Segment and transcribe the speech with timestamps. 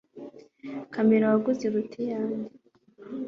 [0.93, 2.49] Kamera waguze iruta iyanjye